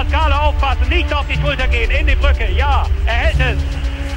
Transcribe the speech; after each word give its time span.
Pascale 0.00 0.40
aufpassen, 0.40 0.88
nicht 0.88 1.12
auf 1.12 1.26
die 1.26 1.38
Schulter 1.38 1.68
gehen, 1.68 1.90
in 1.90 2.06
die 2.06 2.14
Brücke. 2.14 2.50
Ja, 2.56 2.86
er 3.04 3.12
hält 3.12 3.58
es. 3.58 3.62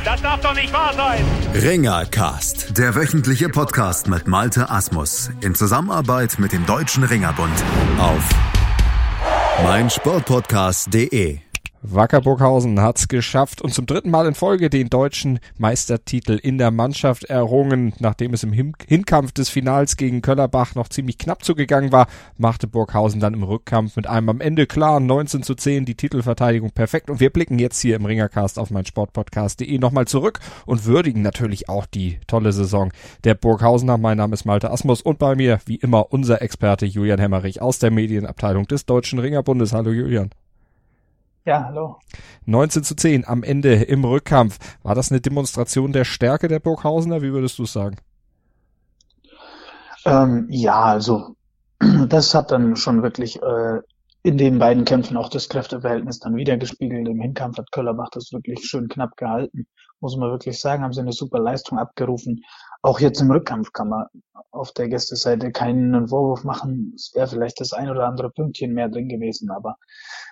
Das 0.05 0.21
darf 0.21 0.39
doch 0.39 0.53
nicht 0.53 0.71
wahr 0.71 0.93
sein. 0.93 1.25
Ringercast, 1.53 2.77
der 2.77 2.95
wöchentliche 2.95 3.49
Podcast 3.49 4.07
mit 4.07 4.25
Malte 4.25 4.69
Asmus 4.69 5.29
in 5.41 5.55
Zusammenarbeit 5.55 6.39
mit 6.39 6.53
dem 6.53 6.65
Deutschen 6.65 7.03
Ringerbund 7.03 7.51
auf 7.99 8.29
meinsportpodcast.de. 9.65 11.39
Wacker 11.85 12.21
Burghausen 12.21 12.79
hat's 12.79 13.09
geschafft 13.09 13.61
und 13.61 13.73
zum 13.73 13.85
dritten 13.85 14.09
Mal 14.09 14.25
in 14.25 14.35
Folge 14.35 14.69
den 14.69 14.89
deutschen 14.89 15.39
Meistertitel 15.57 16.39
in 16.41 16.57
der 16.57 16.71
Mannschaft 16.71 17.25
errungen. 17.25 17.93
Nachdem 17.99 18.33
es 18.33 18.43
im 18.43 18.53
Hinkampf 18.53 19.33
des 19.33 19.49
Finals 19.49 19.97
gegen 19.97 20.21
Köllerbach 20.21 20.75
noch 20.75 20.87
ziemlich 20.87 21.17
knapp 21.17 21.43
zugegangen 21.43 21.91
war, 21.91 22.07
machte 22.37 22.67
Burghausen 22.67 23.19
dann 23.19 23.33
im 23.33 23.43
Rückkampf 23.43 23.97
mit 23.97 24.07
einem 24.07 24.29
am 24.29 24.39
Ende 24.39 24.65
klaren 24.65 25.05
19 25.07 25.43
zu 25.43 25.55
10 25.55 25.83
die 25.83 25.95
Titelverteidigung 25.95 26.71
perfekt. 26.71 27.09
Und 27.09 27.19
wir 27.19 27.31
blicken 27.31 27.59
jetzt 27.59 27.81
hier 27.81 27.97
im 27.97 28.05
Ringercast 28.05 28.59
auf 28.59 28.71
mein 28.71 28.85
Sportpodcast.de 28.85 29.77
nochmal 29.77 30.07
zurück 30.07 30.39
und 30.65 30.85
würdigen 30.85 31.21
natürlich 31.21 31.67
auch 31.67 31.85
die 31.85 32.17
tolle 32.27 32.53
Saison 32.53 32.93
der 33.25 33.35
Burghausener. 33.35 33.97
Mein 33.97 34.19
Name 34.19 34.35
ist 34.35 34.45
Malte 34.45 34.71
Asmus 34.71 35.01
und 35.01 35.19
bei 35.19 35.35
mir 35.35 35.59
wie 35.65 35.75
immer 35.75 36.13
unser 36.13 36.41
Experte 36.41 36.85
Julian 36.85 37.19
Hemmerich 37.19 37.61
aus 37.61 37.77
der 37.79 37.91
Medienabteilung 37.91 38.67
des 38.67 38.85
Deutschen 38.85 39.19
Ringerbundes. 39.19 39.73
Hallo 39.73 39.91
Julian. 39.91 40.29
Ja, 41.45 41.65
hallo. 41.65 41.97
19 42.45 42.83
zu 42.83 42.95
10 42.95 43.27
am 43.27 43.43
Ende 43.43 43.73
im 43.73 44.05
Rückkampf. 44.05 44.59
War 44.81 44.95
das 44.95 45.11
eine 45.11 45.19
Demonstration 45.19 45.91
der 45.91 46.05
Stärke 46.05 46.47
der 46.47 46.59
Burghausener? 46.59 47.21
Wie 47.21 47.33
würdest 47.33 47.59
du 47.59 47.63
es 47.63 47.73
sagen? 47.73 47.97
Ähm, 50.05 50.47
ja, 50.49 50.81
also 50.81 51.35
das 52.07 52.33
hat 52.33 52.51
dann 52.51 52.77
schon 52.77 53.03
wirklich 53.03 53.41
äh, 53.41 53.79
in 54.23 54.37
den 54.37 54.57
beiden 54.57 54.85
Kämpfen 54.85 55.17
auch 55.17 55.27
das 55.27 55.49
Kräfteverhältnis 55.49 56.19
dann 56.19 56.37
wieder 56.37 56.55
gespiegelt. 56.55 57.09
Im 57.09 57.19
Hinkampf 57.19 57.57
hat 57.57 57.71
Köllerbach 57.73 58.09
das 58.11 58.31
wirklich 58.31 58.65
schön 58.65 58.87
knapp 58.87 59.17
gehalten. 59.17 59.67
Muss 59.99 60.15
man 60.15 60.31
wirklich 60.31 60.59
sagen, 60.59 60.83
haben 60.83 60.93
sie 60.93 61.01
eine 61.01 61.11
super 61.11 61.39
Leistung 61.39 61.77
abgerufen. 61.77 62.41
Auch 62.83 62.99
jetzt 62.99 63.21
im 63.21 63.31
Rückkampf 63.31 63.71
kann 63.71 63.87
man 63.87 64.07
auf 64.51 64.73
der 64.73 64.89
Gästeseite 64.89 65.51
keinen 65.51 66.09
Vorwurf 66.09 66.43
machen. 66.43 66.91
Es 66.95 67.13
wäre 67.15 67.27
vielleicht 67.27 67.61
das 67.61 67.71
ein 67.71 67.89
oder 67.89 68.05
andere 68.05 68.29
Pünktchen 68.29 68.73
mehr 68.73 68.89
drin 68.89 69.07
gewesen, 69.07 69.49
aber 69.51 69.77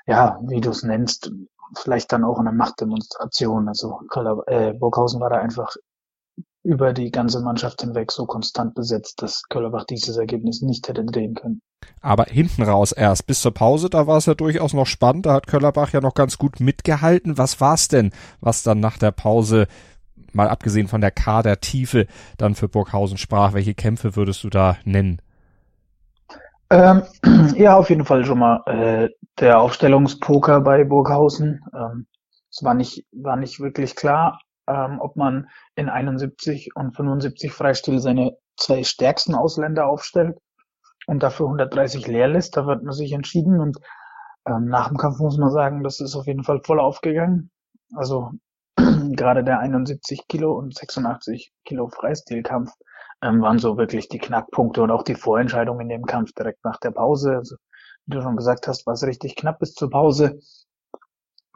ja, 0.05 0.37
wie 0.43 0.59
du 0.59 0.69
es 0.69 0.83
nennst, 0.83 1.31
vielleicht 1.75 2.11
dann 2.11 2.25
auch 2.25 2.39
eine 2.39 2.51
Machtdemonstration. 2.51 3.69
Also 3.69 4.01
Köller, 4.09 4.43
äh, 4.47 4.73
Burghausen 4.73 5.21
war 5.21 5.29
da 5.29 5.37
einfach 5.37 5.73
über 6.63 6.93
die 6.93 7.09
ganze 7.09 7.39
Mannschaft 7.41 7.81
hinweg 7.81 8.11
so 8.11 8.25
konstant 8.25 8.75
besetzt, 8.75 9.21
dass 9.21 9.43
Köllerbach 9.49 9.85
dieses 9.85 10.17
Ergebnis 10.17 10.61
nicht 10.61 10.87
hätte 10.87 11.03
drehen 11.05 11.33
können. 11.33 11.61
Aber 12.01 12.25
hinten 12.25 12.63
raus 12.63 12.91
erst. 12.91 13.25
Bis 13.25 13.41
zur 13.41 13.53
Pause, 13.53 13.89
da 13.89 14.05
war 14.05 14.17
es 14.17 14.27
ja 14.27 14.35
durchaus 14.35 14.73
noch 14.73 14.85
spannend. 14.85 15.25
Da 15.25 15.33
hat 15.33 15.47
Köllerbach 15.47 15.91
ja 15.93 16.01
noch 16.01 16.13
ganz 16.13 16.37
gut 16.37 16.59
mitgehalten. 16.59 17.37
Was 17.37 17.59
war's 17.61 17.87
denn, 17.87 18.11
was 18.39 18.61
dann 18.61 18.79
nach 18.79 18.97
der 18.97 19.11
Pause, 19.11 19.67
mal 20.35 20.49
abgesehen 20.49 20.87
von 20.87 21.01
der 21.01 21.11
Kadertiefe, 21.11 22.07
dann 22.37 22.55
für 22.55 22.67
Burghausen 22.69 23.17
sprach? 23.17 23.53
Welche 23.53 23.73
Kämpfe 23.73 24.15
würdest 24.15 24.43
du 24.43 24.49
da 24.49 24.77
nennen? 24.85 25.21
Ähm, 26.69 27.03
ja, 27.55 27.75
auf 27.75 27.89
jeden 27.89 28.05
Fall 28.05 28.23
schon 28.25 28.39
mal 28.39 28.63
äh, 28.65 29.09
der 29.39 29.59
Aufstellungspoker 29.59 30.61
bei 30.61 30.83
Burghausen. 30.83 31.59
Ähm, 31.75 32.07
es 32.49 32.63
war 32.63 32.73
nicht, 32.73 33.05
war 33.11 33.35
nicht 33.35 33.59
wirklich 33.59 33.95
klar, 33.95 34.39
ähm, 34.67 34.99
ob 34.99 35.15
man 35.15 35.49
in 35.75 35.89
71 35.89 36.71
und 36.75 36.95
75 36.95 37.51
Freistil 37.51 37.99
seine 37.99 38.37
zwei 38.57 38.83
stärksten 38.83 39.35
Ausländer 39.35 39.87
aufstellt 39.87 40.37
und 41.07 41.23
dafür 41.23 41.47
130 41.47 42.07
leer 42.07 42.27
lässt. 42.27 42.55
Da 42.55 42.65
wird 42.65 42.83
man 42.83 42.93
sich 42.93 43.11
entschieden 43.11 43.59
und 43.59 43.77
ähm, 44.47 44.65
nach 44.65 44.87
dem 44.87 44.97
Kampf 44.97 45.19
muss 45.19 45.37
man 45.37 45.51
sagen, 45.51 45.83
das 45.83 45.99
ist 45.99 46.15
auf 46.15 46.27
jeden 46.27 46.43
Fall 46.43 46.61
voll 46.63 46.79
aufgegangen. 46.79 47.51
Also 47.93 48.31
gerade 49.15 49.43
der 49.43 49.59
71 49.59 50.27
Kilo 50.27 50.53
und 50.53 50.75
86 50.75 51.51
Kilo 51.65 51.87
Freistilkampf 51.87 52.71
ähm, 53.21 53.41
waren 53.41 53.59
so 53.59 53.77
wirklich 53.77 54.09
die 54.09 54.19
Knackpunkte 54.19 54.81
und 54.81 54.91
auch 54.91 55.03
die 55.03 55.15
Vorentscheidung 55.15 55.79
in 55.79 55.89
dem 55.89 56.05
Kampf 56.05 56.33
direkt 56.33 56.63
nach 56.63 56.79
der 56.79 56.91
Pause. 56.91 57.35
Also, 57.35 57.55
wie 58.05 58.15
du 58.15 58.21
schon 58.21 58.35
gesagt 58.35 58.67
hast, 58.67 58.85
war 58.85 58.93
es 58.93 59.03
richtig 59.03 59.35
knapp 59.35 59.59
bis 59.59 59.73
zur 59.73 59.89
Pause. 59.89 60.39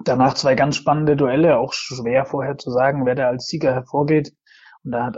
Danach 0.03 0.33
zwei 0.33 0.55
ganz 0.55 0.75
spannende 0.75 1.15
Duelle, 1.15 1.57
auch 1.57 1.73
schwer 1.73 2.25
vorher 2.25 2.57
zu 2.57 2.69
sagen, 2.69 3.05
wer 3.05 3.15
da 3.15 3.27
als 3.27 3.47
Sieger 3.47 3.73
hervorgeht. 3.73 4.33
Und 4.83 4.91
da 4.91 5.05
hat 5.05 5.17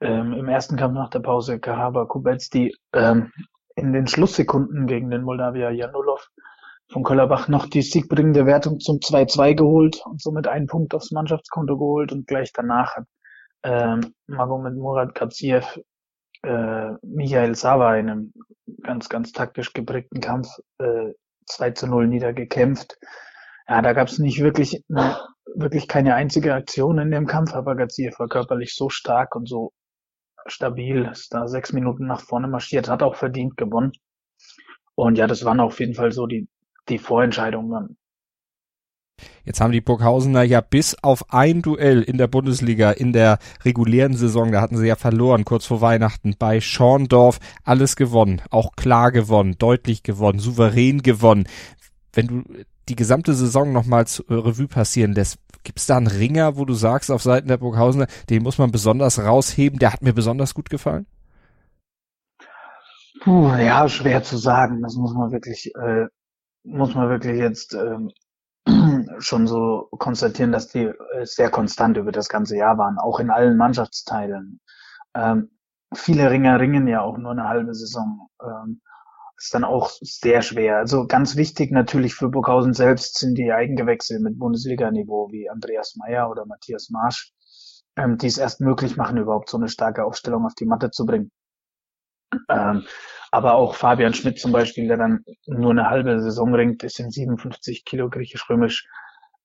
ähm, 0.00 0.32
im 0.32 0.48
ersten 0.48 0.76
Kampf 0.76 0.94
nach 0.94 1.10
der 1.10 1.20
Pause 1.20 1.58
Kahaba 1.58 2.04
Kubetski 2.04 2.74
ähm, 2.92 3.32
in 3.76 3.92
den 3.92 4.06
Schlusssekunden 4.06 4.86
gegen 4.86 5.10
den 5.10 5.22
Moldawier 5.22 5.70
Janulov 5.70 6.28
von 6.90 7.02
Köllerbach 7.02 7.48
noch 7.48 7.66
die 7.66 7.82
siegbringende 7.82 8.46
Wertung 8.46 8.80
zum 8.80 8.96
2-2 8.96 9.54
geholt 9.54 10.02
und 10.06 10.22
somit 10.22 10.46
einen 10.46 10.66
Punkt 10.66 10.94
aufs 10.94 11.10
Mannschaftskonto 11.10 11.76
geholt 11.76 12.12
und 12.12 12.26
gleich 12.26 12.52
danach 12.52 12.96
hat 12.96 13.04
ähm, 13.62 14.14
Magomed 14.26 14.76
Murat 14.76 15.14
Katsiev 15.14 15.80
äh, 16.42 16.92
Michael 17.02 17.54
Sava 17.54 17.96
in 17.96 18.08
einem 18.08 18.32
ganz, 18.82 19.08
ganz 19.08 19.32
taktisch 19.32 19.72
geprägten 19.72 20.20
Kampf 20.20 20.48
äh, 20.78 21.12
2 21.46 21.70
zu 21.72 21.86
0 21.86 22.06
niedergekämpft. 22.06 22.98
Ja, 23.66 23.82
da 23.82 23.92
gab 23.92 24.08
es 24.08 24.18
nicht 24.18 24.40
wirklich, 24.40 24.82
ne, 24.88 25.18
wirklich 25.54 25.88
keine 25.88 26.14
einzige 26.14 26.54
Aktion 26.54 26.98
in 26.98 27.10
dem 27.10 27.26
Kampf, 27.26 27.54
aber 27.54 27.74
Gaziev 27.76 28.18
war 28.18 28.28
körperlich 28.28 28.74
so 28.74 28.88
stark 28.88 29.34
und 29.34 29.48
so 29.48 29.72
stabil, 30.46 31.08
ist 31.12 31.34
da 31.34 31.46
sechs 31.48 31.72
Minuten 31.72 32.06
nach 32.06 32.20
vorne 32.20 32.48
marschiert, 32.48 32.88
hat 32.88 33.02
auch 33.02 33.16
verdient 33.16 33.56
gewonnen. 33.56 33.92
Und 34.94 35.18
ja, 35.18 35.26
das 35.26 35.44
waren 35.44 35.60
auf 35.60 35.80
jeden 35.80 35.94
Fall 35.94 36.12
so 36.12 36.26
die, 36.26 36.48
die 36.88 36.98
Vorentscheidungen 36.98 37.70
dann. 37.70 37.96
Jetzt 39.44 39.60
haben 39.60 39.72
die 39.72 39.80
Burghausener 39.80 40.42
ja 40.42 40.60
bis 40.60 40.94
auf 41.02 41.32
ein 41.32 41.62
Duell 41.62 42.02
in 42.02 42.18
der 42.18 42.28
Bundesliga 42.28 42.92
in 42.92 43.12
der 43.12 43.38
regulären 43.64 44.14
Saison, 44.14 44.52
da 44.52 44.60
hatten 44.60 44.76
sie 44.76 44.86
ja 44.86 44.96
verloren 44.96 45.44
kurz 45.44 45.66
vor 45.66 45.80
Weihnachten 45.80 46.36
bei 46.38 46.60
Schorndorf, 46.60 47.40
alles 47.64 47.96
gewonnen, 47.96 48.42
auch 48.50 48.76
klar 48.76 49.10
gewonnen, 49.10 49.56
deutlich 49.58 50.02
gewonnen, 50.02 50.38
souverän 50.38 51.02
gewonnen. 51.02 51.48
Wenn 52.12 52.26
du 52.26 52.42
die 52.88 52.96
gesamte 52.96 53.34
Saison 53.34 53.72
nochmal 53.72 54.06
zur 54.06 54.26
Revue 54.30 54.68
passieren 54.68 55.14
lässt, 55.14 55.38
gibt 55.64 55.80
es 55.80 55.86
da 55.86 55.96
einen 55.96 56.06
Ringer, 56.06 56.56
wo 56.56 56.64
du 56.64 56.74
sagst 56.74 57.10
auf 57.10 57.22
Seiten 57.22 57.48
der 57.48 57.58
Burghausener, 57.58 58.06
den 58.30 58.42
muss 58.42 58.58
man 58.58 58.70
besonders 58.70 59.18
rausheben, 59.18 59.78
der 59.78 59.92
hat 59.92 60.02
mir 60.02 60.12
besonders 60.12 60.54
gut 60.54 60.70
gefallen? 60.70 61.06
Puh, 63.20 63.52
ja, 63.56 63.88
schwer 63.88 64.22
zu 64.22 64.36
sagen. 64.36 64.80
Das 64.82 64.94
muss 64.94 65.12
man 65.12 65.32
wirklich, 65.32 65.72
äh, 65.74 66.06
muss 66.68 66.94
man 66.94 67.08
wirklich 67.08 67.38
jetzt 67.38 67.74
ähm, 67.74 68.10
schon 69.18 69.46
so 69.46 69.88
konstatieren, 69.98 70.52
dass 70.52 70.68
die 70.68 70.84
äh, 70.84 71.24
sehr 71.24 71.50
konstant 71.50 71.96
über 71.96 72.12
das 72.12 72.28
ganze 72.28 72.56
Jahr 72.56 72.78
waren, 72.78 72.98
auch 72.98 73.20
in 73.20 73.30
allen 73.30 73.56
Mannschaftsteilen. 73.56 74.60
Ähm, 75.14 75.50
viele 75.94 76.30
Ringer 76.30 76.60
ringen 76.60 76.86
ja 76.86 77.00
auch 77.00 77.18
nur 77.18 77.32
eine 77.32 77.48
halbe 77.48 77.74
Saison. 77.74 78.28
Ähm, 78.42 78.80
ist 79.38 79.54
dann 79.54 79.64
auch 79.64 79.90
sehr 80.00 80.42
schwer. 80.42 80.78
Also 80.78 81.06
ganz 81.06 81.36
wichtig 81.36 81.70
natürlich 81.70 82.14
für 82.14 82.28
Burghausen 82.28 82.74
selbst 82.74 83.18
sind 83.18 83.38
die 83.38 83.52
Eigengewächse 83.52 84.18
mit 84.18 84.38
Bundesliga-Niveau 84.38 85.30
wie 85.30 85.48
Andreas 85.48 85.94
Meyer 85.96 86.28
oder 86.28 86.44
Matthias 86.44 86.90
Marsch, 86.90 87.32
ähm, 87.96 88.18
die 88.18 88.26
es 88.26 88.38
erst 88.38 88.60
möglich 88.60 88.96
machen, 88.96 89.16
überhaupt 89.16 89.48
so 89.48 89.56
eine 89.56 89.68
starke 89.68 90.04
Aufstellung 90.04 90.44
auf 90.44 90.54
die 90.54 90.66
Matte 90.66 90.90
zu 90.90 91.06
bringen. 91.06 91.30
Ähm, 92.48 92.84
aber 93.30 93.54
auch 93.54 93.74
Fabian 93.74 94.14
Schmidt 94.14 94.38
zum 94.38 94.52
Beispiel, 94.52 94.88
der 94.88 94.96
dann 94.96 95.24
nur 95.46 95.70
eine 95.70 95.90
halbe 95.90 96.20
Saison 96.20 96.54
ringt, 96.54 96.82
ist 96.82 96.98
in 96.98 97.10
57 97.10 97.84
Kilo 97.84 98.08
griechisch-römisch 98.08 98.86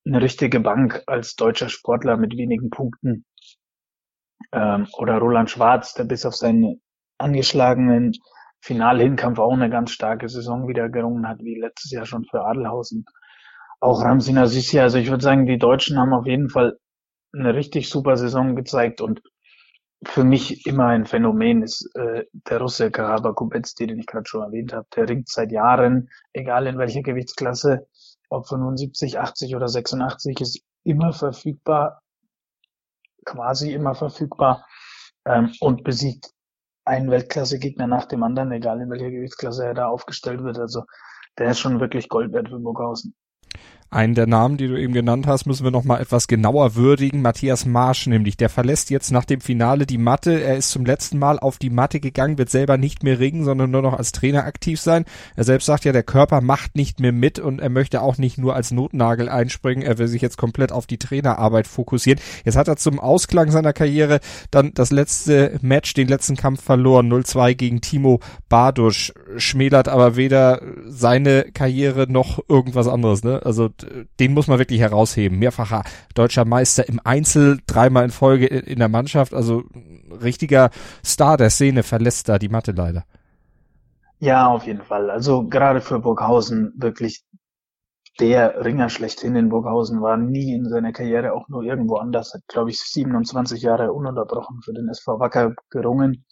eine 0.05 0.21
richtige 0.21 0.59
Bank 0.59 1.03
als 1.07 1.35
deutscher 1.35 1.69
Sportler 1.69 2.17
mit 2.17 2.35
wenigen 2.37 2.69
Punkten. 2.69 3.25
Ähm, 4.51 4.87
oder 4.97 5.17
Roland 5.17 5.49
Schwarz, 5.49 5.93
der 5.93 6.03
bis 6.05 6.25
auf 6.25 6.35
seinen 6.35 6.81
angeschlagenen 7.17 8.13
Finalhinkampf 8.61 9.39
auch 9.39 9.53
eine 9.53 9.69
ganz 9.69 9.91
starke 9.91 10.29
Saison 10.29 10.67
wieder 10.67 10.89
gerungen 10.89 11.27
hat, 11.27 11.39
wie 11.39 11.59
letztes 11.59 11.91
Jahr 11.91 12.05
schon 12.05 12.25
für 12.25 12.45
Adelhausen. 12.45 13.05
Auch 13.79 14.01
Ramsin 14.01 14.37
Azizi, 14.37 14.79
also 14.79 14.97
ich 14.97 15.09
würde 15.09 15.23
sagen, 15.23 15.45
die 15.45 15.57
Deutschen 15.57 15.99
haben 15.99 16.13
auf 16.13 16.25
jeden 16.25 16.49
Fall 16.49 16.77
eine 17.33 17.53
richtig 17.55 17.89
super 17.89 18.15
Saison 18.15 18.55
gezeigt 18.55 19.01
und 19.01 19.21
für 20.05 20.23
mich 20.23 20.65
immer 20.65 20.87
ein 20.87 21.05
Phänomen 21.05 21.63
ist 21.63 21.89
äh, 21.95 22.25
der 22.31 22.59
Russe 22.59 22.91
Karaba 22.91 23.33
den 23.79 23.99
ich 23.99 24.05
gerade 24.05 24.27
schon 24.27 24.41
erwähnt 24.41 24.73
habe. 24.73 24.87
Der 24.95 25.09
ringt 25.09 25.29
seit 25.29 25.51
Jahren, 25.51 26.09
egal 26.33 26.67
in 26.67 26.77
welcher 26.77 27.01
Gewichtsklasse, 27.01 27.87
ob 28.29 28.47
75, 28.47 29.19
80 29.19 29.55
oder 29.55 29.67
86, 29.67 30.41
ist 30.41 30.63
immer 30.83 31.13
verfügbar, 31.13 32.01
quasi 33.25 33.73
immer 33.73 33.95
verfügbar 33.95 34.65
ähm, 35.25 35.53
und 35.59 35.83
besiegt 35.83 36.31
einen 36.85 37.11
Weltklasse-Gegner 37.11 37.87
nach 37.87 38.05
dem 38.05 38.23
anderen, 38.23 38.51
egal 38.51 38.81
in 38.81 38.89
welcher 38.89 39.11
Gewichtsklasse 39.11 39.65
er 39.65 39.73
da 39.73 39.87
aufgestellt 39.87 40.43
wird. 40.43 40.59
Also 40.59 40.83
der 41.37 41.51
ist 41.51 41.59
schon 41.59 41.79
wirklich 41.79 42.09
Gold 42.09 42.33
wert 42.33 42.49
für 42.49 42.59
Burghausen. 42.59 43.15
Einen 43.93 44.15
der 44.15 44.25
Namen, 44.25 44.57
die 44.57 44.67
du 44.67 44.75
eben 44.75 44.93
genannt 44.93 45.27
hast, 45.27 45.45
müssen 45.45 45.63
wir 45.63 45.71
noch 45.71 45.83
mal 45.83 46.01
etwas 46.01 46.27
genauer 46.27 46.73
würdigen. 46.75 47.21
Matthias 47.21 47.67
Marsch 47.67 48.07
nämlich, 48.07 48.37
der 48.37 48.49
verlässt 48.49 48.89
jetzt 48.89 49.11
nach 49.11 49.23
dem 49.23 49.39
Finale 49.39 49.85
die 49.85 49.99
Matte. 49.99 50.41
Er 50.41 50.57
ist 50.57 50.71
zum 50.71 50.83
letzten 50.83 51.19
Mal 51.19 51.37
auf 51.37 51.59
die 51.59 51.69
Matte 51.69 51.99
gegangen, 51.99 52.39
wird 52.39 52.49
selber 52.49 52.77
nicht 52.77 53.03
mehr 53.03 53.19
ringen, 53.19 53.43
sondern 53.43 53.69
nur 53.69 53.83
noch 53.83 53.93
als 53.93 54.11
Trainer 54.11 54.45
aktiv 54.45 54.81
sein. 54.81 55.05
Er 55.35 55.43
selbst 55.43 55.67
sagt 55.67 55.85
ja, 55.85 55.91
der 55.91 56.01
Körper 56.01 56.41
macht 56.41 56.75
nicht 56.75 56.99
mehr 56.99 57.11
mit 57.11 57.37
und 57.37 57.59
er 57.59 57.69
möchte 57.69 58.01
auch 58.01 58.17
nicht 58.17 58.39
nur 58.39 58.55
als 58.55 58.71
Notnagel 58.71 59.29
einspringen. 59.29 59.85
Er 59.85 59.99
will 59.99 60.07
sich 60.07 60.23
jetzt 60.23 60.37
komplett 60.37 60.71
auf 60.71 60.87
die 60.87 60.97
Trainerarbeit 60.97 61.67
fokussieren. 61.67 62.19
Jetzt 62.45 62.55
hat 62.57 62.67
er 62.67 62.77
zum 62.77 62.99
Ausklang 62.99 63.51
seiner 63.51 63.73
Karriere 63.73 64.21
dann 64.49 64.73
das 64.73 64.91
letzte 64.91 65.59
Match, 65.61 65.93
den 65.93 66.07
letzten 66.07 66.35
Kampf 66.35 66.63
verloren, 66.63 67.13
0-2 67.13 67.53
gegen 67.53 67.81
Timo 67.81 68.21
Bardusch. 68.49 69.13
Schmälert 69.37 69.87
aber 69.87 70.15
weder 70.15 70.61
seine 70.87 71.45
Karriere 71.53 72.11
noch 72.11 72.39
irgendwas 72.49 72.87
anderes. 72.87 73.23
Ne? 73.23 73.39
Also 73.45 73.69
den 74.19 74.33
muss 74.33 74.47
man 74.47 74.59
wirklich 74.59 74.79
herausheben. 74.79 75.39
Mehrfacher 75.39 75.83
deutscher 76.15 76.45
Meister 76.45 76.87
im 76.87 76.99
Einzel, 77.03 77.59
dreimal 77.67 78.05
in 78.05 78.11
Folge 78.11 78.47
in 78.47 78.79
der 78.79 78.89
Mannschaft. 78.89 79.33
Also 79.33 79.63
richtiger 80.21 80.69
Star 81.05 81.37
der 81.37 81.49
Szene 81.49 81.83
verlässt 81.83 82.29
da 82.29 82.39
die 82.39 82.49
Matte 82.49 82.71
leider. 82.71 83.03
Ja, 84.19 84.47
auf 84.47 84.65
jeden 84.65 84.83
Fall. 84.83 85.09
Also 85.09 85.47
gerade 85.47 85.81
für 85.81 85.99
Burghausen 85.99 86.73
wirklich 86.77 87.23
der 88.19 88.63
Ringer 88.63 88.89
schlechthin 88.89 89.35
in 89.35 89.49
Burghausen 89.49 90.01
war 90.01 90.17
nie 90.17 90.53
in 90.53 90.69
seiner 90.69 90.91
Karriere 90.91 91.33
auch 91.33 91.49
nur 91.49 91.63
irgendwo 91.63 91.95
anders. 91.95 92.33
Hat, 92.33 92.41
glaube 92.47 92.69
ich, 92.69 92.79
27 92.79 93.61
Jahre 93.61 93.91
ununterbrochen 93.91 94.61
für 94.63 94.73
den 94.73 94.87
SV 94.87 95.19
Wacker 95.19 95.55
gerungen 95.69 96.25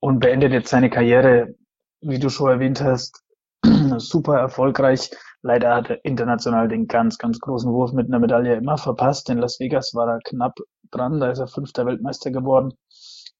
und 0.00 0.18
beendet 0.18 0.52
jetzt 0.52 0.70
seine 0.70 0.90
Karriere, 0.90 1.54
wie 2.00 2.18
du 2.18 2.28
schon 2.28 2.50
erwähnt 2.50 2.82
hast, 2.82 3.22
super 3.98 4.38
erfolgreich 4.38 5.10
Leider 5.42 5.74
hat 5.74 5.90
er 5.90 6.04
international 6.04 6.68
den 6.68 6.88
ganz, 6.88 7.18
ganz 7.18 7.38
großen 7.38 7.72
Wurf 7.72 7.92
mit 7.92 8.08
einer 8.08 8.18
Medaille 8.18 8.56
immer 8.56 8.76
verpasst. 8.76 9.30
In 9.30 9.38
Las 9.38 9.60
Vegas 9.60 9.94
war 9.94 10.08
er 10.08 10.18
knapp 10.24 10.58
dran, 10.90 11.20
da 11.20 11.30
ist 11.30 11.38
er 11.38 11.46
fünfter 11.46 11.86
Weltmeister 11.86 12.30
geworden. 12.30 12.74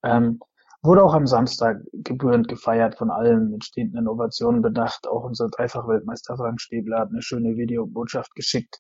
Ähm, 0.05 0.41
wurde 0.83 1.03
auch 1.03 1.15
am 1.15 1.27
Samstag 1.27 1.79
gebührend 1.93 2.47
gefeiert 2.47 2.97
von 2.97 3.11
allen 3.11 3.51
mit 3.51 3.65
stehenden 3.65 4.07
Ovationen 4.07 4.63
bedacht. 4.63 5.09
Auch 5.09 5.25
unser 5.25 5.49
Dreifach-Weltmeister 5.49 6.37
Frank 6.37 6.61
Stäbler 6.61 7.01
hat 7.01 7.09
eine 7.11 7.23
schöne 7.23 7.57
Videobotschaft 7.57 8.35
geschickt 8.35 8.79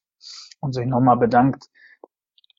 und 0.60 0.74
sich 0.74 0.86
nochmal 0.86 1.16
bedankt. 1.16 1.66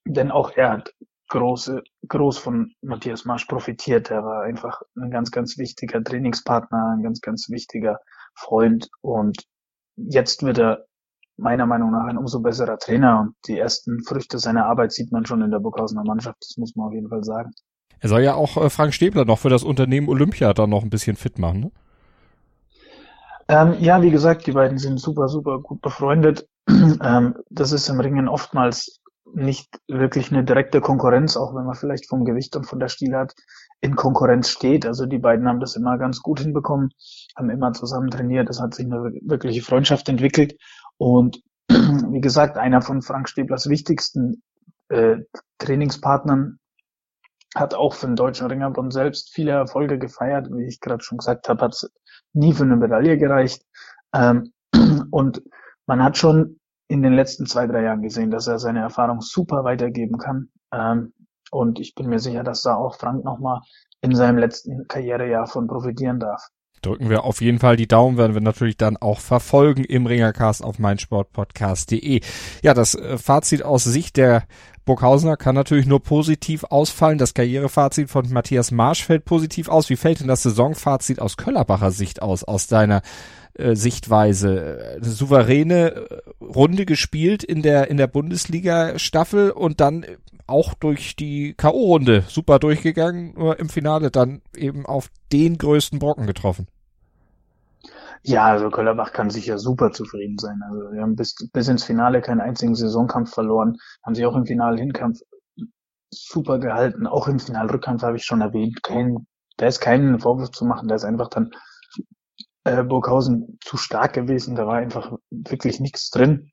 Denn 0.06 0.30
auch 0.32 0.52
er 0.56 0.72
hat 0.72 0.94
große, 1.30 1.84
groß 2.08 2.38
von 2.38 2.74
Matthias 2.82 3.24
Marsch 3.24 3.46
profitiert. 3.46 4.12
Er 4.12 4.24
war 4.24 4.42
einfach 4.42 4.82
ein 4.98 5.12
ganz, 5.12 5.32
ganz 5.32 5.58
wichtiger 5.58 6.04
Trainingspartner, 6.04 6.96
ein 6.98 7.04
ganz, 7.04 7.22
ganz 7.22 7.50
wichtiger 7.50 8.00
Freund 8.36 8.90
und 9.02 9.46
jetzt 10.08 10.44
wird 10.44 10.60
er 10.60 10.86
meiner 11.38 11.66
Meinung 11.66 11.92
nach 11.92 12.06
ein 12.06 12.18
umso 12.18 12.42
besserer 12.42 12.78
Trainer 12.78 13.22
und 13.22 13.36
die 13.48 13.58
ersten 13.58 14.04
Früchte 14.04 14.40
seiner 14.40 14.66
Arbeit 14.66 14.92
sieht 14.92 15.12
man 15.12 15.26
schon 15.26 15.42
in 15.42 15.52
der 15.52 15.60
Burghausener 15.60 16.04
Mannschaft, 16.04 16.38
das 16.42 16.58
muss 16.58 16.76
man 16.76 16.88
auf 16.88 16.94
jeden 16.94 17.10
Fall 17.10 17.24
sagen. 17.24 17.52
Er 18.02 18.10
soll 18.10 18.22
ja 18.22 18.34
auch 18.36 18.58
äh, 18.58 18.70
Frank 18.70 18.94
Stäbler 18.94 19.26
noch 19.26 19.40
für 19.40 19.50
das 19.50 19.64
Unternehmen 19.64 20.10
Olympia 20.10 20.54
dann 20.54 20.70
noch 20.70 20.84
ein 20.84 20.90
bisschen 20.90 21.16
fit 21.16 21.40
machen, 21.40 21.60
ne? 21.62 21.72
Ähm, 23.50 23.78
ja, 23.80 24.00
wie 24.04 24.12
gesagt, 24.12 24.46
die 24.46 24.52
beiden 24.52 24.78
sind 24.78 25.00
super, 25.00 25.28
super 25.28 25.60
gut 25.60 25.82
befreundet. 25.82 26.48
ähm, 26.70 27.36
das 27.50 27.72
ist 27.72 27.90
im 27.90 28.00
Ringen 28.00 28.28
oftmals 28.28 29.02
nicht 29.34 29.80
wirklich 29.88 30.32
eine 30.32 30.44
direkte 30.44 30.82
Konkurrenz, 30.82 31.36
auch 31.36 31.56
wenn 31.56 31.66
man 31.66 31.76
vielleicht 31.76 32.08
vom 32.08 32.26
Gewicht 32.26 32.56
und 32.56 32.66
von 32.66 32.80
der 32.80 32.90
Stilart 32.90 33.34
in 33.82 33.96
Konkurrenz 33.96 34.50
steht. 34.50 34.86
Also 34.86 35.06
die 35.06 35.20
beiden 35.20 35.48
haben 35.48 35.60
das 35.60 35.76
immer 35.76 35.98
ganz 35.98 36.22
gut 36.22 36.40
hinbekommen, 36.40 36.90
haben 37.36 37.50
immer 37.50 37.74
zusammen 37.74 38.10
trainiert. 38.10 38.50
Es 38.50 38.60
hat 38.60 38.74
sich 38.74 38.86
eine 38.86 39.14
wirkliche 39.22 39.62
Freundschaft 39.62 40.10
entwickelt. 40.10 40.58
Und 40.98 41.42
wie 41.70 42.22
gesagt, 42.22 42.58
einer 42.58 42.82
von 42.82 43.02
Frank 43.02 43.30
Stäblers 43.30 43.70
wichtigsten 43.70 44.44
äh, 44.90 45.18
Trainingspartnern 45.60 46.60
hat 47.56 47.74
auch 47.74 47.94
für 47.94 48.06
den 48.06 48.16
deutschen 48.16 48.48
Ringerbund 48.48 48.94
selbst 48.94 49.32
viele 49.34 49.52
Erfolge 49.52 49.98
gefeiert. 49.98 50.50
Wie 50.52 50.68
ich 50.68 50.82
gerade 50.82 51.04
schon 51.04 51.18
gesagt 51.18 51.50
habe, 51.50 51.64
hat 51.64 51.74
es 51.74 51.92
nie 52.34 52.54
für 52.54 52.64
eine 52.64 52.76
Medaille 52.76 53.18
gereicht. 53.18 53.64
Ähm, 54.14 54.52
und 55.12 55.42
man 55.88 56.04
hat 56.04 56.18
schon 56.18 56.60
in 56.88 57.02
den 57.02 57.14
letzten 57.14 57.46
zwei, 57.46 57.68
drei 57.68 57.84
Jahren 57.84 58.02
gesehen, 58.02 58.32
dass 58.32 58.48
er 58.48 58.60
seine 58.60 58.82
Erfahrung 58.82 59.22
super 59.22 59.64
weitergeben 59.64 60.18
kann. 60.18 60.50
Ähm, 60.74 61.14
und 61.52 61.80
ich 61.80 61.96
bin 61.96 62.08
mir 62.08 62.20
sicher, 62.20 62.44
dass 62.44 62.62
da 62.62 62.76
auch 62.76 62.96
Frank 62.96 63.24
nochmal 63.24 63.62
in 64.02 64.16
seinem 64.16 64.38
letzten 64.38 64.88
Karrierejahr 64.88 65.48
von 65.48 65.68
profitieren 65.68 66.20
darf. 66.20 66.48
Drücken 66.82 67.10
wir 67.10 67.26
auf 67.26 67.42
jeden 67.42 67.60
Fall 67.60 67.76
die 67.76 67.88
Daumen, 67.88 68.18
werden 68.18 68.34
wir 68.34 68.42
natürlich 68.42 68.78
dann 68.78 68.96
auch 68.96 69.20
verfolgen 69.20 69.84
im 69.84 70.06
Ringercast 70.06 70.64
auf 70.64 70.80
meinsportpodcast.de. 70.80 72.22
Ja, 72.64 72.74
das 72.74 72.96
äh, 72.96 73.18
Fazit 73.18 73.64
aus 73.64 73.84
Sicht 73.84 74.16
der 74.16 74.44
Burghausener 74.86 75.36
kann 75.36 75.56
natürlich 75.56 75.86
nur 75.86 76.02
positiv 76.02 76.64
ausfallen. 76.64 77.18
Das 77.18 77.34
Karrierefazit 77.34 78.10
von 78.10 78.32
Matthias 78.32 78.72
Marsch 78.72 79.04
fällt 79.04 79.26
positiv 79.26 79.68
aus. 79.68 79.90
Wie 79.90 79.98
fällt 79.98 80.22
denn 80.22 80.28
das 80.28 80.44
Saisonfazit 80.44 81.20
aus 81.20 81.36
Köllerbacher 81.36 81.92
Sicht 81.92 82.22
aus, 82.22 82.44
aus 82.46 82.68
deiner 82.68 83.02
äh, 83.60 83.76
Sichtweise. 83.76 84.96
Eine 84.96 85.10
souveräne 85.10 85.92
äh, 85.92 86.22
Runde 86.42 86.86
gespielt 86.86 87.44
in 87.44 87.62
der, 87.62 87.90
in 87.90 87.98
der 87.98 88.08
Bundesliga-Staffel 88.08 89.52
und 89.52 89.82
dann 89.82 90.06
auch 90.50 90.74
durch 90.74 91.16
die 91.16 91.54
K.O.-Runde 91.54 92.24
super 92.28 92.60
durchgegangen, 92.60 93.34
nur 93.36 93.60
im 93.60 93.70
Finale 93.70 94.12
dann 94.12 94.42
eben 94.56 94.86
auf 94.86 95.10
den 95.32 95.58
größten 95.58 96.00
Brocken 96.00 96.28
getroffen. 96.28 96.68
Ja, 98.24 98.46
also 98.46 98.70
Köllerbach 98.70 99.14
kann 99.14 99.30
sicher 99.30 99.58
super 99.58 99.92
zufrieden 99.92 100.38
sein. 100.38 100.62
Also 100.68 100.92
wir 100.92 101.02
haben 101.02 101.16
bis, 101.16 101.36
bis 101.54 101.68
ins 101.70 101.86
Finale 101.86 102.22
keinen 102.22 102.42
einzigen 102.42 102.76
Saisonkampf 102.76 103.34
verloren, 103.34 103.78
haben 104.04 104.16
sich 104.16 104.26
auch 104.26 104.36
im 104.36 104.46
Finale-Hinkampf 104.46 105.20
super 106.10 106.60
gehalten. 106.60 107.08
Auch 107.08 107.28
im 107.28 107.40
Finalrückkampf 107.40 108.04
habe 108.04 108.18
ich 108.18 108.26
schon 108.26 108.42
erwähnt, 108.42 108.84
kein, 108.84 109.26
da 109.58 109.68
ist 109.68 109.80
keinen 109.80 110.20
Vorwurf 110.20 110.52
zu 110.52 110.66
machen, 110.66 110.88
da 110.90 110.96
ist 110.96 111.06
einfach 111.06 111.30
dann 111.30 111.52
äh, 112.66 112.84
Burghausen 112.84 113.58
zu 113.64 113.78
stark 113.78 114.14
gewesen. 114.14 114.56
Da 114.56 114.68
war 114.68 114.76
einfach 114.76 115.14
wirklich 115.30 115.80
nichts 115.80 116.10
drin. 116.10 116.52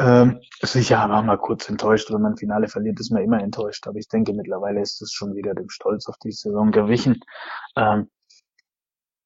Ähm, 0.00 0.40
sicher 0.62 0.96
war 1.10 1.22
man 1.22 1.36
kurz 1.36 1.68
enttäuscht, 1.68 2.10
wenn 2.10 2.22
man 2.22 2.38
Finale 2.38 2.68
verliert, 2.68 2.98
ist 3.00 3.10
man 3.10 3.22
immer 3.22 3.42
enttäuscht. 3.42 3.86
Aber 3.86 3.98
ich 3.98 4.08
denke, 4.08 4.32
mittlerweile 4.32 4.80
ist 4.80 5.02
es 5.02 5.12
schon 5.12 5.34
wieder 5.34 5.54
dem 5.54 5.68
Stolz 5.68 6.08
auf 6.08 6.16
die 6.16 6.32
Saison 6.32 6.70
gewichen. 6.70 7.20
Ähm, 7.76 8.08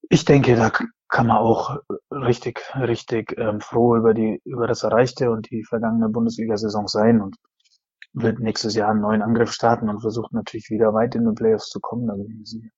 ich 0.09 0.25
denke, 0.25 0.55
da 0.57 0.71
kann 1.07 1.27
man 1.27 1.37
auch 1.37 1.77
richtig, 2.11 2.61
richtig 2.75 3.37
ähm, 3.37 3.61
froh 3.61 3.95
über 3.95 4.13
die, 4.13 4.41
über 4.43 4.67
das 4.67 4.83
Erreichte 4.83 5.31
und 5.31 5.49
die 5.49 5.63
vergangene 5.63 6.09
Bundesliga-Saison 6.09 6.89
sein 6.89 7.21
und 7.21 7.37
wird 8.11 8.39
nächstes 8.39 8.75
Jahr 8.75 8.91
einen 8.91 9.01
neuen 9.01 9.21
Angriff 9.21 9.53
starten 9.53 9.87
und 9.87 10.01
versucht 10.01 10.33
natürlich 10.33 10.69
wieder 10.69 10.93
weit 10.93 11.15
in 11.15 11.23
den 11.23 11.35
Playoffs 11.35 11.69
zu 11.69 11.79
kommen. 11.79 12.07
Da 12.07 12.15
bin 12.15 12.41
ich 12.41 12.49
sicher. 12.49 12.69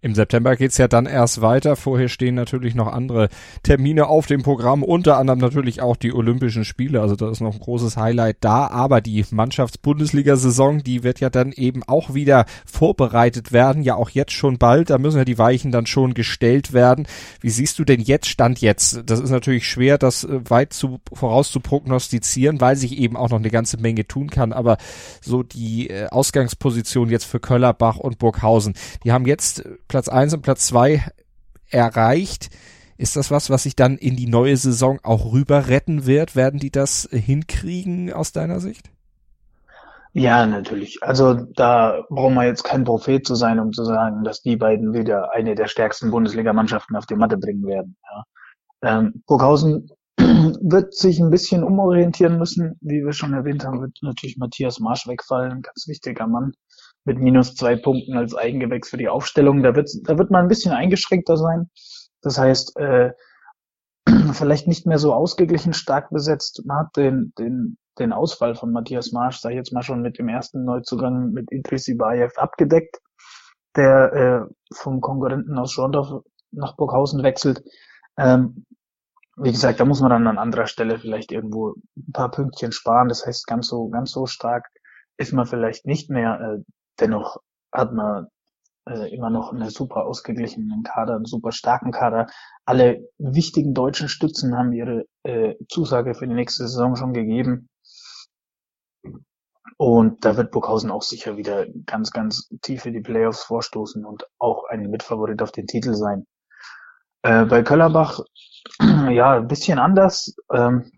Im 0.00 0.14
September 0.14 0.54
geht's 0.54 0.78
ja 0.78 0.86
dann 0.86 1.06
erst 1.06 1.40
weiter. 1.40 1.74
Vorher 1.74 2.08
stehen 2.08 2.36
natürlich 2.36 2.76
noch 2.76 2.86
andere 2.86 3.28
Termine 3.64 4.06
auf 4.06 4.26
dem 4.26 4.44
Programm, 4.44 4.84
unter 4.84 5.16
anderem 5.16 5.40
natürlich 5.40 5.82
auch 5.82 5.96
die 5.96 6.12
Olympischen 6.12 6.64
Spiele. 6.64 7.00
Also 7.00 7.16
da 7.16 7.28
ist 7.28 7.40
noch 7.40 7.54
ein 7.54 7.58
großes 7.58 7.96
Highlight 7.96 8.36
da. 8.40 8.68
Aber 8.68 9.00
die 9.00 9.24
Mannschafts-Bundesliga-Saison, 9.28 10.84
die 10.84 11.02
wird 11.02 11.18
ja 11.18 11.30
dann 11.30 11.50
eben 11.50 11.82
auch 11.82 12.14
wieder 12.14 12.46
vorbereitet 12.64 13.50
werden. 13.50 13.82
Ja, 13.82 13.96
auch 13.96 14.10
jetzt 14.10 14.30
schon 14.30 14.58
bald. 14.58 14.90
Da 14.90 14.98
müssen 14.98 15.18
ja 15.18 15.24
die 15.24 15.36
Weichen 15.36 15.72
dann 15.72 15.86
schon 15.86 16.14
gestellt 16.14 16.72
werden. 16.72 17.08
Wie 17.40 17.50
siehst 17.50 17.76
du 17.80 17.84
denn 17.84 18.00
jetzt 18.00 18.28
Stand 18.28 18.60
jetzt? 18.60 19.02
Das 19.06 19.18
ist 19.18 19.30
natürlich 19.30 19.66
schwer, 19.66 19.98
das 19.98 20.22
äh, 20.22 20.48
weit 20.48 20.74
zu, 20.74 21.00
voraus 21.12 21.50
zu 21.50 21.58
prognostizieren, 21.58 22.60
weil 22.60 22.76
sich 22.76 22.98
eben 22.98 23.16
auch 23.16 23.30
noch 23.30 23.38
eine 23.38 23.50
ganze 23.50 23.78
Menge 23.78 24.06
tun 24.06 24.30
kann. 24.30 24.52
Aber 24.52 24.76
so 25.20 25.42
die 25.42 25.90
äh, 25.90 26.06
Ausgangsposition 26.06 27.10
jetzt 27.10 27.24
für 27.24 27.40
Köllerbach 27.40 27.96
und 27.96 28.20
Burghausen, 28.20 28.74
die 29.02 29.10
haben 29.10 29.26
jetzt 29.26 29.64
Platz 29.88 30.08
eins 30.08 30.34
und 30.34 30.42
Platz 30.42 30.66
zwei 30.66 31.02
erreicht. 31.70 32.50
Ist 32.96 33.16
das 33.16 33.30
was, 33.30 33.48
was 33.48 33.62
sich 33.62 33.76
dann 33.76 33.96
in 33.96 34.16
die 34.16 34.26
neue 34.26 34.56
Saison 34.56 34.98
auch 35.04 35.32
rüber 35.32 35.68
retten 35.68 36.04
wird? 36.04 36.34
Werden 36.34 36.58
die 36.58 36.72
das 36.72 37.08
hinkriegen 37.12 38.12
aus 38.12 38.32
deiner 38.32 38.60
Sicht? 38.60 38.90
Ja, 40.14 40.46
natürlich. 40.46 41.02
Also 41.02 41.34
da 41.34 42.04
brauchen 42.08 42.34
wir 42.34 42.44
jetzt 42.44 42.64
kein 42.64 42.84
Prophet 42.84 43.24
zu 43.24 43.36
sein, 43.36 43.60
um 43.60 43.72
zu 43.72 43.84
sagen, 43.84 44.24
dass 44.24 44.42
die 44.42 44.56
beiden 44.56 44.92
wieder 44.92 45.32
eine 45.32 45.54
der 45.54 45.68
stärksten 45.68 46.10
Bundesligamannschaften 46.10 46.96
auf 46.96 47.06
die 47.06 47.14
Matte 47.14 47.36
bringen 47.36 47.64
werden. 47.66 47.96
Ja. 48.02 48.24
Ähm, 48.98 49.22
Burghausen 49.26 49.90
wird 50.16 50.94
sich 50.94 51.20
ein 51.20 51.30
bisschen 51.30 51.62
umorientieren 51.62 52.36
müssen. 52.36 52.78
Wie 52.80 53.04
wir 53.04 53.12
schon 53.12 53.32
erwähnt 53.32 53.64
haben, 53.64 53.80
wird 53.80 53.96
natürlich 54.02 54.38
Matthias 54.38 54.80
Marsch 54.80 55.06
wegfallen, 55.06 55.62
ganz 55.62 55.86
wichtiger 55.86 56.26
Mann 56.26 56.52
mit 57.04 57.18
minus 57.18 57.54
zwei 57.54 57.76
Punkten 57.76 58.16
als 58.16 58.34
Eigengewächs 58.34 58.90
für 58.90 58.96
die 58.96 59.08
Aufstellung. 59.08 59.62
Da 59.62 59.74
wird, 59.74 59.90
da 60.04 60.18
wird 60.18 60.30
man 60.30 60.42
ein 60.42 60.48
bisschen 60.48 60.72
eingeschränkter 60.72 61.36
sein. 61.36 61.70
Das 62.22 62.38
heißt, 62.38 62.76
äh, 62.76 63.12
vielleicht 64.32 64.66
nicht 64.66 64.86
mehr 64.86 64.98
so 64.98 65.12
ausgeglichen 65.14 65.72
stark 65.72 66.10
besetzt. 66.10 66.62
Man 66.66 66.78
hat 66.78 66.96
den, 66.96 67.32
den, 67.38 67.78
den 67.98 68.12
Ausfall 68.12 68.54
von 68.54 68.72
Matthias 68.72 69.12
Marsch, 69.12 69.38
sag 69.38 69.50
ich 69.50 69.56
jetzt 69.56 69.72
mal 69.72 69.82
schon 69.82 70.02
mit 70.02 70.18
dem 70.18 70.28
ersten 70.28 70.64
Neuzugang 70.64 71.32
mit 71.32 71.50
Idris 71.50 71.88
Ibayev 71.88 72.36
abgedeckt, 72.38 72.98
der 73.76 74.12
äh, 74.12 74.74
vom 74.74 75.00
Konkurrenten 75.00 75.58
aus 75.58 75.72
Schorndorf 75.72 76.22
nach 76.50 76.76
Burghausen 76.76 77.22
wechselt. 77.22 77.62
Ähm, 78.16 78.66
wie 79.36 79.52
gesagt, 79.52 79.78
da 79.78 79.84
muss 79.84 80.00
man 80.00 80.10
dann 80.10 80.26
an 80.26 80.38
anderer 80.38 80.66
Stelle 80.66 80.98
vielleicht 80.98 81.30
irgendwo 81.30 81.74
ein 81.96 82.12
paar 82.12 82.30
Pünktchen 82.30 82.72
sparen. 82.72 83.08
Das 83.08 83.24
heißt, 83.24 83.46
ganz 83.46 83.68
so, 83.68 83.88
ganz 83.88 84.10
so 84.10 84.26
stark 84.26 84.66
ist 85.16 85.32
man 85.32 85.46
vielleicht 85.46 85.86
nicht 85.86 86.10
mehr. 86.10 86.40
Äh, 86.40 86.64
dennoch 87.00 87.38
hat 87.72 87.92
man 87.92 88.28
äh, 88.88 89.14
immer 89.14 89.30
noch 89.30 89.52
einen 89.52 89.70
super 89.70 90.06
ausgeglichenen 90.06 90.82
Kader, 90.82 91.16
einen 91.16 91.26
super 91.26 91.52
starken 91.52 91.92
Kader. 91.92 92.26
Alle 92.64 93.08
wichtigen 93.18 93.74
deutschen 93.74 94.08
Stützen 94.08 94.56
haben 94.56 94.72
ihre 94.72 95.04
äh, 95.24 95.54
Zusage 95.68 96.14
für 96.14 96.26
die 96.26 96.34
nächste 96.34 96.66
Saison 96.66 96.96
schon 96.96 97.12
gegeben. 97.12 97.68
Und 99.76 100.24
da 100.24 100.36
wird 100.36 100.50
Burghausen 100.50 100.90
auch 100.90 101.02
sicher 101.02 101.36
wieder 101.36 101.66
ganz, 101.86 102.10
ganz 102.10 102.48
tief 102.62 102.84
in 102.86 102.94
die 102.94 103.00
Playoffs 103.00 103.44
vorstoßen 103.44 104.04
und 104.04 104.24
auch 104.38 104.64
ein 104.68 104.90
Mitfavorit 104.90 105.40
auf 105.40 105.52
den 105.52 105.66
Titel 105.66 105.94
sein. 105.94 106.26
Äh, 107.22 107.44
bei 107.44 107.62
Köllerbach, 107.62 108.20
ja, 108.80 109.36
ein 109.36 109.48
bisschen 109.48 109.78
anders. 109.78 110.34
Ähm, 110.52 110.90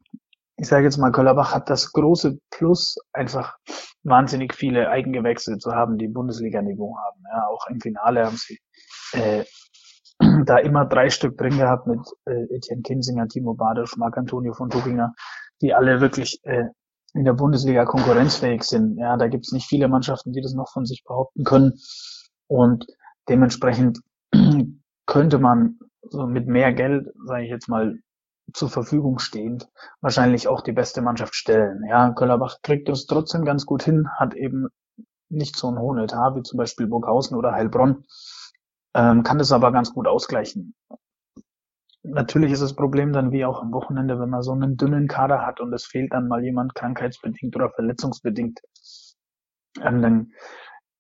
ich 0.61 0.69
sage 0.69 0.85
jetzt 0.85 0.99
mal, 0.99 1.11
Köllerbach 1.11 1.55
hat 1.55 1.71
das 1.71 1.91
große 1.93 2.39
Plus, 2.51 2.97
einfach 3.15 3.57
wahnsinnig 4.03 4.55
viele 4.55 4.91
Eigengewächse 4.91 5.57
zu 5.57 5.73
haben, 5.73 5.97
die 5.97 6.09
Bundesliga-Niveau 6.09 6.97
haben. 6.99 7.23
Ja, 7.33 7.47
auch 7.49 7.67
im 7.69 7.81
Finale 7.81 8.27
haben 8.27 8.37
sie 8.37 8.59
äh, 9.13 9.45
da 10.45 10.59
immer 10.59 10.85
drei 10.85 11.09
Stück 11.09 11.39
drin 11.39 11.57
gehabt 11.57 11.87
mit 11.87 12.01
äh, 12.27 12.55
Etienne 12.55 12.83
Kinsinger, 12.83 13.27
Timo 13.27 13.55
Badisch, 13.55 13.97
Marc 13.97 14.19
Antonio 14.19 14.53
von 14.53 14.69
Tuginger, 14.69 15.15
die 15.63 15.73
alle 15.73 16.03
wirklich 16.03 16.39
äh, 16.43 16.67
in 17.15 17.25
der 17.25 17.33
Bundesliga 17.33 17.87
konkurrenzfähig 17.87 18.63
sind. 18.63 18.99
Ja, 18.99 19.17
da 19.17 19.29
gibt's 19.29 19.53
nicht 19.53 19.67
viele 19.67 19.89
Mannschaften, 19.89 20.33
die 20.33 20.43
das 20.43 20.53
noch 20.53 20.71
von 20.71 20.85
sich 20.85 21.05
behaupten 21.07 21.45
können. 21.45 21.73
Und 22.49 22.85
dementsprechend 23.31 24.01
könnte 25.07 25.39
man 25.39 25.79
so 26.03 26.27
mit 26.27 26.47
mehr 26.47 26.75
Geld, 26.75 27.09
sage 27.25 27.45
ich 27.45 27.51
jetzt 27.51 27.69
mal, 27.69 27.99
zur 28.53 28.71
Verfügung 28.71 29.19
stehend, 29.19 29.69
wahrscheinlich 30.01 30.49
auch 30.49 30.61
die 30.61 30.73
beste 30.73 31.03
Mannschaft 31.03 31.35
stellen. 31.35 31.85
Ja, 31.89 32.11
Köllerbach 32.11 32.59
kriegt 32.63 32.89
das 32.89 33.07
trotzdem 33.07 33.45
ganz 33.45 33.67
gut 33.67 33.83
hin, 33.83 34.09
hat 34.19 34.35
eben 34.35 34.69
nicht 35.29 35.57
so 35.57 35.69
einen 35.69 35.79
hohen 35.79 35.99
Etat 35.99 36.35
wie 36.37 36.43
zum 36.43 36.59
Beispiel 36.59 36.87
Burghausen 36.87 37.37
oder 37.37 37.53
Heilbronn, 37.53 38.05
ähm, 38.95 39.23
kann 39.23 39.39
das 39.39 39.53
aber 39.53 39.73
ganz 39.73 39.93
gut 39.93 40.07
ausgleichen. 40.07 40.75
Natürlich 42.03 42.53
ist 42.53 42.63
das 42.63 42.75
Problem 42.75 43.13
dann 43.13 43.31
wie 43.31 43.45
auch 43.45 43.61
am 43.61 43.73
Wochenende, 43.73 44.19
wenn 44.19 44.31
man 44.31 44.43
so 44.43 44.53
einen 44.53 44.77
dünnen 44.77 45.07
Kader 45.07 45.45
hat 45.47 45.61
und 45.61 45.73
es 45.73 45.85
fehlt 45.85 46.13
dann 46.13 46.29
mal 46.29 46.43
jemand 46.43 46.75
krankheitsbedingt 46.75 47.55
oder 47.57 47.71
verletzungsbedingt, 47.71 48.61
ähm, 49.83 50.03
dann 50.03 50.33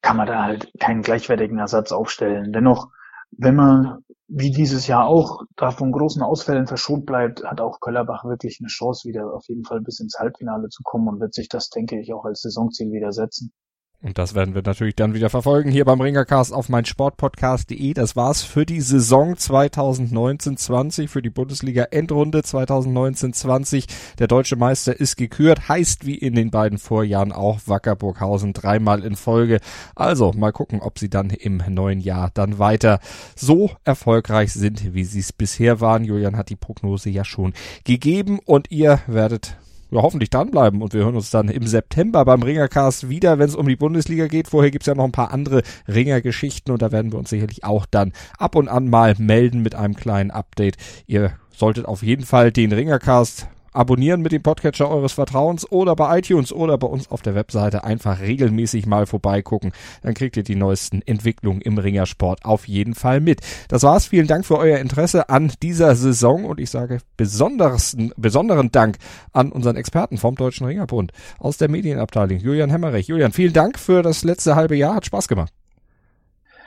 kann 0.03 0.17
man 0.17 0.27
da 0.27 0.45
halt 0.45 0.71
keinen 0.79 1.03
gleichwertigen 1.03 1.59
Ersatz 1.59 1.93
aufstellen. 1.93 2.53
Dennoch, 2.53 2.89
wenn 3.31 3.57
man 3.57 4.05
wie 4.33 4.53
dieses 4.53 4.87
Jahr 4.87 5.07
auch 5.07 5.43
da 5.57 5.73
von 5.73 5.91
großen 5.91 6.23
Ausfällen 6.23 6.69
verschont 6.69 7.05
bleibt, 7.05 7.45
hat 7.45 7.61
auch 7.61 7.81
Köllerbach 7.81 8.25
wirklich 8.25 8.59
eine 8.61 8.69
Chance, 8.69 9.09
wieder 9.09 9.35
auf 9.35 9.49
jeden 9.49 9.65
Fall 9.65 9.81
bis 9.81 9.99
ins 9.99 10.19
Halbfinale 10.19 10.69
zu 10.69 10.83
kommen 10.85 11.09
und 11.09 11.21
wird 11.21 11.35
sich 11.35 11.49
das, 11.49 11.69
denke 11.69 12.01
ich, 12.01 12.15
auch 12.15 12.25
als 12.25 12.43
Saisonziel 12.43 12.93
wieder 12.93 13.13
setzen. 13.13 13.53
Und 14.03 14.17
das 14.17 14.35
werden 14.35 14.55
wir 14.55 14.63
natürlich 14.63 14.97
dann 14.97 15.13
wieder 15.13 15.29
verfolgen 15.29 15.71
hier 15.71 15.85
beim 15.85 16.01
Ringercast 16.01 16.55
auf 16.55 16.71
meinsportpodcast.de. 16.71 17.93
Das 17.93 18.17
war's 18.17 18.43
für 18.43 18.65
die 18.65 18.81
Saison 18.81 19.35
2019-20, 19.35 21.07
für 21.07 21.21
die 21.21 21.29
Bundesliga 21.29 21.85
Endrunde 21.91 22.41
2019-20. 22.41 23.85
Der 24.19 24.27
deutsche 24.27 24.57
Meister 24.57 24.99
ist 24.99 25.17
gekürt, 25.17 25.69
heißt 25.69 26.07
wie 26.07 26.15
in 26.15 26.35
den 26.35 26.51
beiden 26.51 26.79
Vorjahren 26.79 27.31
auch 27.31 27.61
Wackerburghausen 27.67 28.55
dreimal 28.55 29.05
in 29.05 29.17
Folge. 29.17 29.61
Also 29.95 30.33
mal 30.33 30.53
gucken, 30.53 30.81
ob 30.81 30.99
sie 30.99 31.11
dann 31.11 31.29
im 31.29 31.63
neuen 31.69 32.01
Jahr 32.01 32.31
dann 32.33 32.59
weiter 32.59 33.01
so 33.37 33.71
erfolgreich 33.85 34.55
sind, 34.55 34.95
wie 34.95 35.05
sie 35.05 35.21
es 35.21 35.35
bisher 35.35 35.83
waren. 35.83 36.05
Julian 36.05 36.39
hat 36.39 36.49
die 36.49 36.57
Prognose 36.57 37.11
ja 37.11 37.27
schon 37.27 37.53
gegeben 37.85 38.39
und 38.39 38.71
ihr 38.71 39.01
werdet 39.07 39.59
ja, 39.91 40.03
hoffentlich 40.03 40.31
dranbleiben 40.31 40.83
und 40.83 40.95
wir 40.95 41.03
hören 41.03 41.17
uns 41.17 41.31
dann 41.31 41.49
im 41.49 41.67
September 41.67 42.25
beim 42.25 42.43
Ringercast 42.43 43.09
wieder, 43.09 43.39
wenn 43.39 43.49
es 43.49 43.57
um 43.57 43.69
die 43.69 43.77
Bundesliga 43.77 44.27
geht. 44.27 44.49
Vorher 44.49 44.71
gibt's 44.71 44.87
ja 44.87 44.95
noch 44.95 45.05
ein 45.05 45.13
paar 45.13 45.33
andere 45.33 45.63
Ringergeschichten 45.89 46.73
und 46.73 46.83
da 46.83 46.93
werden 46.93 47.13
wir 47.13 47.19
uns 47.19 47.31
sicherlich 47.31 47.65
auch 47.65 47.87
dann 47.87 48.13
ab 48.39 48.57
und 48.57 48.69
an 48.69 48.89
mal 48.89 49.15
melden 49.19 49.63
mit 49.63 49.75
einem 49.75 49.95
kleinen 49.95 50.31
Update. 50.31 50.77
Ihr 51.07 51.33
solltet 51.51 51.87
auf 51.87 52.03
jeden 52.03 52.25
Fall 52.25 52.53
den 52.53 52.73
Ringercast 52.73 53.49
abonnieren 53.73 54.21
mit 54.21 54.33
dem 54.33 54.43
Podcatcher 54.43 54.89
eures 54.91 55.13
Vertrauens 55.13 55.71
oder 55.71 55.95
bei 55.97 56.19
iTunes 56.19 56.53
oder 56.53 56.79
bei 56.79 56.87
uns 56.87 57.11
auf 57.11 57.23
der 57.23 57.35
Webseite 57.35 57.85
einfach 57.85 58.21
regelmäßig 58.21 58.87
mal 58.87 59.07
vorbeigucken. 59.07 59.73
Dann 60.03 60.15
kriegt 60.15 60.37
ihr 60.37 60.43
die 60.43 60.57
neuesten 60.57 61.03
Entwicklungen 61.03 61.61
im 61.61 61.79
Ringersport 61.79 62.45
auf 62.45 62.69
jeden 62.69 62.95
Fall 62.95 63.21
mit. 63.21 63.41
Das 63.69 63.83
war's. 63.83 64.07
Vielen 64.07 64.27
Dank 64.27 64.45
für 64.47 64.59
euer 64.59 64.79
Interesse 64.79 65.29
an 65.29 65.53
dieser 65.63 65.95
Saison 65.95 66.45
und 66.45 66.61
ich 66.61 66.71
sage 66.71 66.99
besondersten, 67.17 68.13
besonderen 68.17 68.71
Dank 68.73 68.97
an 69.33 69.53
unseren 69.53 69.77
Experten 69.77 70.19
vom 70.19 70.35
Deutschen 70.35 70.67
Ringerbund 70.67 71.13
aus 71.39 71.57
der 71.57 71.69
Medienabteilung, 71.69 72.39
Julian 72.39 72.71
Hemmerich. 72.71 73.09
Julian, 73.09 73.33
vielen 73.33 73.53
Dank 73.53 73.79
für 73.79 74.03
das 74.03 74.25
letzte 74.25 74.57
halbe 74.57 74.77
Jahr. 74.77 74.97
Hat 74.97 75.07
Spaß 75.07 75.29
gemacht. 75.29 75.53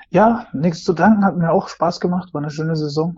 Ja, 0.09 0.47
nichts 0.53 0.83
zu 0.83 0.93
danken. 0.93 1.25
Hat 1.25 1.37
mir 1.37 1.51
auch 1.51 1.67
Spaß 1.67 1.99
gemacht. 1.99 2.33
War 2.33 2.41
eine 2.41 2.51
schöne 2.51 2.75
Saison. 2.75 3.17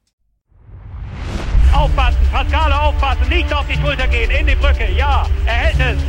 Aufpassen, 1.73 2.17
Pascale 2.31 2.79
aufpassen, 2.79 3.29
nicht 3.29 3.53
auf 3.53 3.65
die 3.67 3.75
Schulter 3.79 4.07
gehen, 4.07 4.29
in 4.31 4.47
die 4.47 4.55
Brücke, 4.55 4.91
ja, 4.91 5.25
er 5.45 5.53
hält 5.53 5.97
es. 5.97 6.03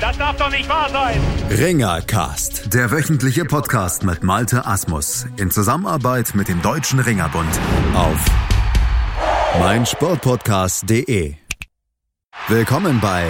Das 0.00 0.16
darf 0.16 0.36
doch 0.36 0.50
nicht 0.50 0.68
wahr 0.68 0.88
sein. 0.90 1.20
Ringercast, 1.50 2.72
der 2.72 2.90
wöchentliche 2.90 3.44
Podcast 3.44 4.02
mit 4.02 4.22
Malte 4.22 4.64
Asmus 4.66 5.26
in 5.36 5.50
Zusammenarbeit 5.50 6.34
mit 6.34 6.48
dem 6.48 6.62
Deutschen 6.62 7.00
Ringerbund 7.00 7.60
auf 7.94 8.24
meinsportpodcast.de. 9.60 11.34
Willkommen 12.48 13.00
bei 13.00 13.26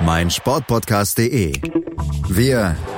meinsportpodcast.de. 0.00 1.52
Wir 2.28 2.76